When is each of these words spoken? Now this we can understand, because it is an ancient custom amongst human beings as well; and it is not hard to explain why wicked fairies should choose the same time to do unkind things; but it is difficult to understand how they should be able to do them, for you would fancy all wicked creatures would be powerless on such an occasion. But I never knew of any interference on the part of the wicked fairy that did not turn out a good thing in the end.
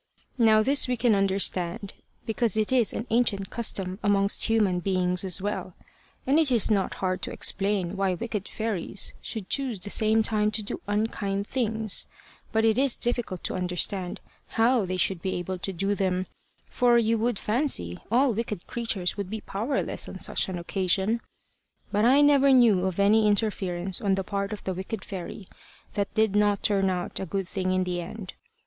Now 0.39 0.63
this 0.63 0.87
we 0.87 0.97
can 0.97 1.13
understand, 1.13 1.93
because 2.25 2.57
it 2.57 2.71
is 2.71 2.91
an 2.91 3.05
ancient 3.11 3.51
custom 3.51 3.99
amongst 4.01 4.45
human 4.45 4.79
beings 4.79 5.23
as 5.23 5.43
well; 5.43 5.75
and 6.25 6.39
it 6.39 6.51
is 6.51 6.71
not 6.71 6.95
hard 7.05 7.21
to 7.21 7.31
explain 7.31 7.95
why 7.95 8.15
wicked 8.15 8.47
fairies 8.47 9.13
should 9.21 9.47
choose 9.47 9.79
the 9.79 9.91
same 9.91 10.23
time 10.23 10.49
to 10.53 10.63
do 10.63 10.81
unkind 10.87 11.45
things; 11.45 12.07
but 12.51 12.65
it 12.65 12.79
is 12.79 12.95
difficult 12.95 13.43
to 13.43 13.53
understand 13.53 14.21
how 14.57 14.85
they 14.85 14.97
should 14.97 15.21
be 15.21 15.35
able 15.35 15.59
to 15.59 15.71
do 15.71 15.93
them, 15.93 16.25
for 16.67 16.97
you 16.97 17.19
would 17.19 17.37
fancy 17.37 17.99
all 18.09 18.33
wicked 18.33 18.65
creatures 18.65 19.17
would 19.17 19.29
be 19.29 19.41
powerless 19.41 20.09
on 20.09 20.19
such 20.19 20.49
an 20.49 20.57
occasion. 20.57 21.21
But 21.91 22.05
I 22.05 22.21
never 22.21 22.49
knew 22.51 22.87
of 22.87 22.99
any 22.99 23.27
interference 23.27 24.01
on 24.01 24.15
the 24.15 24.23
part 24.23 24.51
of 24.51 24.63
the 24.63 24.73
wicked 24.73 25.05
fairy 25.05 25.47
that 25.93 26.11
did 26.15 26.35
not 26.35 26.63
turn 26.63 26.89
out 26.89 27.19
a 27.19 27.25
good 27.27 27.47
thing 27.47 27.71
in 27.71 27.83
the 27.83 28.01
end. 28.01 28.33